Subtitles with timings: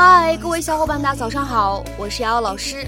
[0.00, 2.86] 嗨，各位小伙伴，大家早上好，我是瑶瑶老师，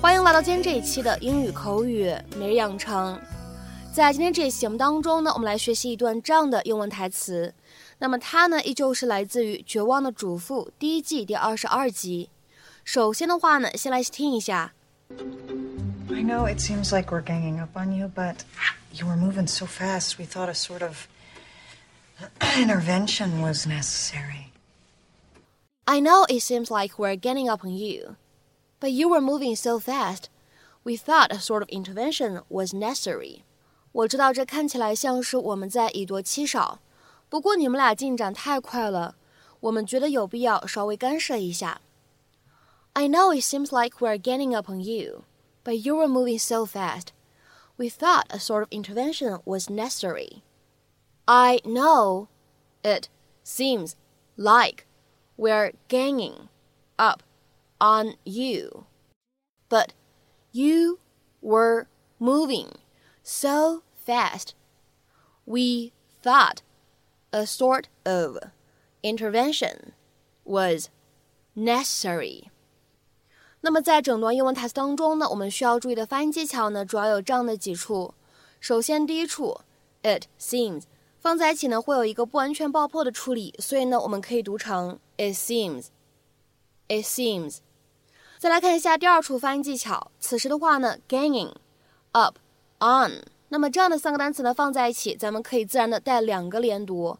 [0.00, 3.20] 欢迎来到今天这一期的英语口语每日养成。
[3.92, 7.52] 在今天这一期节目当中呢，我们来学习一段这样的英文台词。
[7.98, 12.30] 那么它呢，依旧是来自于《绝望的主妇》第一季第二十二集。
[12.84, 14.72] 首先的话呢，先来听一下。
[15.10, 18.36] I know it seems like we're ganging up on you, but
[18.92, 21.08] you were moving so fast, we thought a sort of
[22.56, 24.45] intervention was necessary.
[25.85, 28.15] I know it seems like we're ganging up on you,
[28.79, 30.29] but you were moving so fast,
[30.83, 33.41] we thought a sort of intervention was necessary.
[33.91, 36.79] 我知道这看起来像是我们在以多欺少，
[37.29, 39.15] 不过你们俩进展太快了，
[39.59, 41.81] 我们觉得有必要稍微干涉一下。
[42.93, 45.23] I know it seems like we're gaining up on you,
[45.63, 47.07] but you were moving so fast.
[47.77, 50.41] We thought a sort of intervention was necessary.
[51.25, 52.27] I know
[52.83, 53.07] it
[53.43, 53.93] seems
[54.35, 54.84] like
[55.37, 56.49] we're gaining
[56.97, 57.21] up
[57.79, 58.85] on you,
[59.69, 59.89] but
[60.51, 60.99] you
[61.41, 61.87] were
[62.19, 62.67] moving
[63.23, 64.53] so fast.
[65.45, 65.91] We
[66.21, 66.61] thought
[67.31, 68.37] a sort of
[69.01, 69.93] intervention
[70.45, 70.89] was
[71.55, 72.49] necessary.
[73.61, 78.13] 那么在整段英文台词当中呢，我们需要注意的发音技巧呢，主要有这样的几处。
[78.59, 79.61] 首先，第一处，
[80.03, 80.83] it seems
[81.19, 87.57] 放在一起呢，会有一个不完全爆破的处理，所以呢，我们可以读成 it seems，it seems。
[88.37, 91.53] 再来看一下第二处发音技巧，此时的话呢，gaining
[92.11, 92.37] up
[92.79, 97.17] on，那么这样的三个单词呢放在一起，咱们可以自然的带两个连读，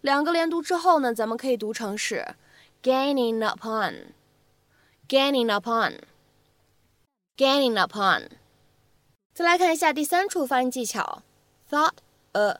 [0.00, 2.34] 两个连读之后呢，咱们可以读成是
[2.82, 5.98] gaining upon。gaining upon,
[7.36, 8.28] gaining upon。
[9.34, 11.22] 再来看一下第三处发音技巧，
[11.70, 11.92] thought
[12.32, 12.58] a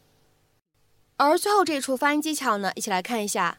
[1.18, 3.58] 而最后这一处发音技巧呢，一起来看一下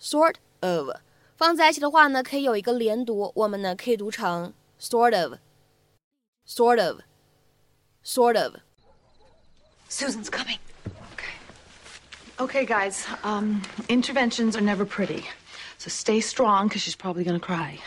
[0.00, 0.90] ，sort of
[1.36, 5.32] 放在一起的话呢，可以有一个连读，我们呢可以读成 sort of
[6.78, 10.58] of，sort of。Susan's coming.
[11.12, 11.32] Okay.
[12.40, 13.06] Okay, guys.
[13.24, 15.24] Um, interventions are never pretty.
[15.78, 17.78] So stay strong because she's probably going to cry.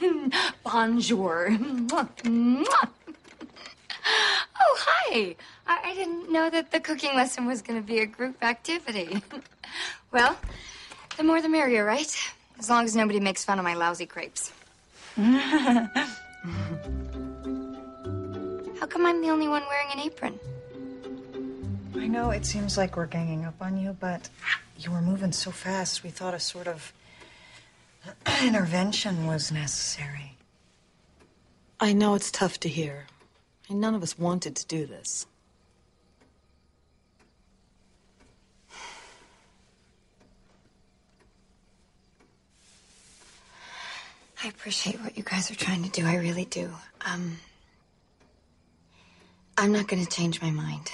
[0.64, 1.58] Bonjour.
[5.14, 5.36] Hi.
[5.66, 9.22] I, I didn't know that the cooking lesson was going to be a group activity.
[10.12, 10.36] well,
[11.16, 12.16] the more the merrier, right?
[12.58, 14.52] As long as nobody makes fun of my lousy crepes.
[15.16, 15.88] How
[18.88, 20.38] come I'm the only one wearing an apron?
[21.96, 24.28] I know it seems like we're ganging up on you, but
[24.78, 26.92] you were moving so fast, we thought a sort of
[28.42, 30.36] intervention was necessary.
[31.80, 33.06] I know it's tough to hear.
[33.68, 35.26] And none of us wanted to do this.
[44.44, 46.06] I appreciate what you guys are trying to do.
[46.06, 46.70] I really do.
[47.00, 47.38] Um,
[49.56, 50.92] I'm not going to change my mind.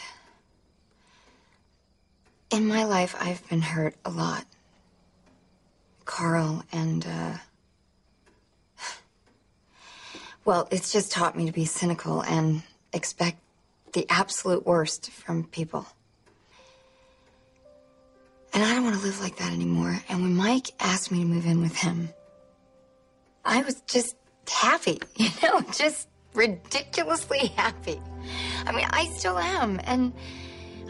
[2.53, 4.45] In my life, I've been hurt a lot.
[6.05, 7.39] Carl and, uh,
[10.45, 12.63] well, it's just taught me to be cynical and
[12.93, 13.39] expect
[13.93, 15.87] the absolute worst from people.
[18.53, 20.01] And I don't want to live like that anymore.
[20.09, 22.11] And when Mike asked me to move in with him,
[23.45, 24.17] I was just
[24.49, 28.01] happy, you know, just ridiculously happy.
[28.67, 29.81] I mean, I still am.
[29.85, 30.13] And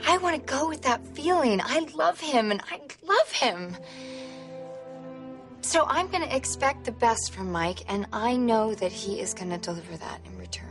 [0.06, 1.60] I want to go with that feeling.
[1.62, 3.76] I love him and I love him.
[5.70, 9.32] So I'm going to expect the best from Mike, and I know that he is
[9.34, 10.66] going to deliver that in return.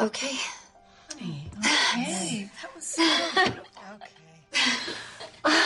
[0.00, 0.34] Okay.
[1.12, 2.50] Honey, okay.
[2.60, 3.04] that was so
[5.44, 5.62] Okay.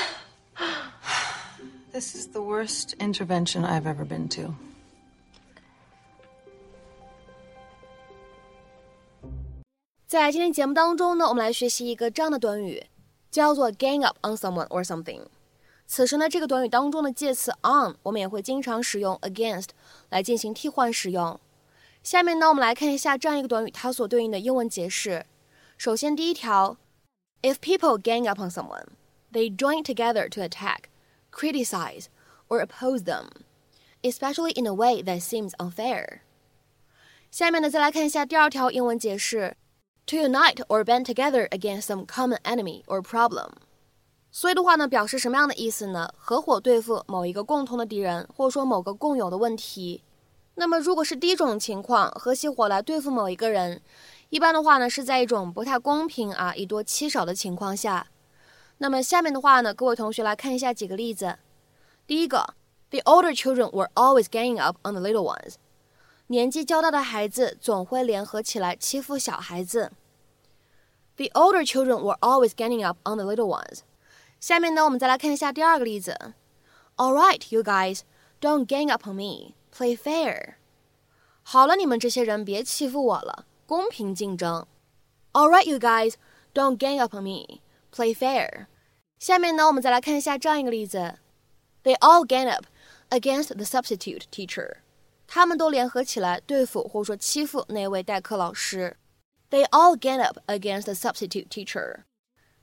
[1.92, 4.54] this is the worst intervention I've ever been to.
[13.78, 15.30] Gang up on someone or something。
[15.89, 19.69] 此时呢，这个短语当中的介词 on，我们也会经常使用 against
[20.09, 21.39] 来进行替换使用。
[22.01, 25.25] 下面呢，我们来看一下这样一个短语它所对应的英文解释。
[25.77, 26.77] 首先，第一条，
[27.41, 28.87] If people gang up on someone,
[29.31, 30.85] they join together to attack,
[31.31, 32.05] criticize,
[32.47, 33.27] or oppose them,
[34.01, 36.21] especially in a way that seems unfair.
[37.29, 39.55] 下面呢，再来看一下第二条英文解释：
[40.07, 43.51] to unite or band together against some common enemy or problem。
[44.32, 46.12] 所以的话呢，表示什么样的意思呢？
[46.16, 50.02] 合伙对付某一个共同的敌人，或者说某个共有的问题。
[50.54, 53.82] 那么，如果是第一种情况，合起伙来对付某一个人，
[54.28, 58.06] 一般的话呢，是在一种不太公平啊、以多欺少的情况下。
[58.78, 61.38] 那么下面的话呢，各位同学来看一下几个例子。
[62.06, 62.54] 第一个
[62.90, 65.54] ，The older children were always ganging up on the little ones。
[66.28, 69.90] 年纪较大的孩子总会联合起来欺负小孩子。
[71.16, 73.80] The older children were always ganging up on the little ones。
[74.39, 76.33] 下面呢，我们再来看一下第二个例子。
[76.97, 78.01] All right, you guys,
[78.39, 79.53] don't gang up on me.
[79.75, 80.55] Play fair.
[81.43, 84.67] 好了，你们这些人别欺负我了，公平竞争。
[85.33, 86.13] All right, you guys,
[86.53, 87.61] don't gang up on me.
[87.91, 88.67] Play fair.
[89.19, 91.15] 下面呢，我们再来看一下这样一个例子。
[91.83, 92.65] They all gang up
[93.09, 94.77] against the substitute teacher.
[95.27, 98.97] 他们都联合起来对付或者说欺负那位代课老师。
[99.49, 102.03] They all gang up against the substitute teacher.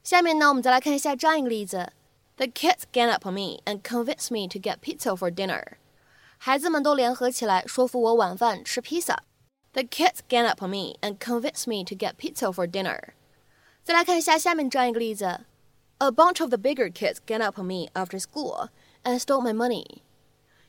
[0.06, 1.92] 下面呢，我们再来看一下这样一个例子：
[2.36, 5.74] The kids gang up on me and convince me to get pizza for dinner。
[6.38, 9.22] 孩子们都联合起来说服我晚饭吃披萨。
[9.72, 13.10] The kids gang up on me and convince me to get pizza for dinner。
[13.84, 15.44] 再来看一下下面这样一个例子：
[15.98, 18.68] A bunch of the bigger kids gang up on me after school
[19.04, 20.00] and stole my money。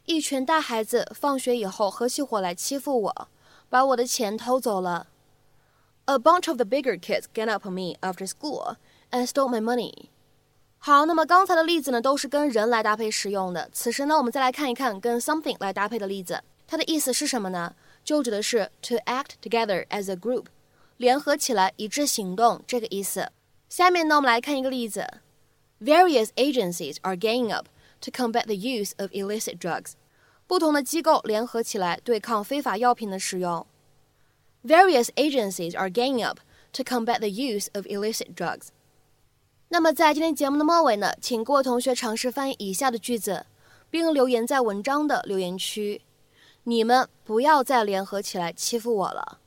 [0.06, 3.28] 一群大孩子放学以后合起伙来欺负我，
[3.70, 5.08] 把我的钱偷走了。
[6.06, 8.76] A bunch of the bigger kids gang up on me after school
[9.12, 10.08] and stole my money。
[10.80, 13.70] 好，那么刚才的例子呢，都是跟人来搭配使用的。
[13.72, 17.74] 此时呢，我们再来看一看跟 something 来搭配的例子，它的意思是什么呢？
[18.04, 20.46] 就指的是 to act together as a group，
[20.98, 23.32] 联合起来一致行动这个意思。
[23.70, 25.08] 下面呢，我们来看一个例子：
[25.80, 27.68] Various agencies are ganging up
[28.02, 29.94] to combat the use of illicit drugs。
[30.46, 33.66] 不同的机构联合起来对抗非法药品的使用。
[34.66, 36.40] Various agencies are ganging up
[36.74, 38.68] to combat the use of illicit drugs.
[39.71, 43.45] 那么在今天节目的末尾呢，请各位同学尝试翻译以下的句子，
[43.91, 46.01] 并留言在文章的留言区。
[46.65, 49.39] 你们不要再联合起来欺负我了。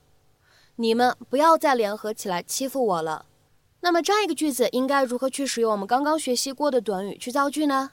[0.75, 3.25] 你们不要再联合起来欺负我了。
[3.81, 7.91] 那么这样一个句子应该如何去使用我们刚刚学习过的短语去造句呢？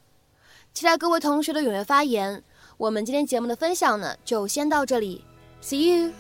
[0.75, 2.44] 期待各位同学的踊跃发言。
[2.76, 5.25] 我们今天节目的分享呢，就先到这里。
[5.62, 6.12] See you.